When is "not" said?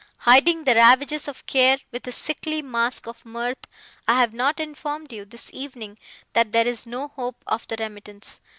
4.33-4.59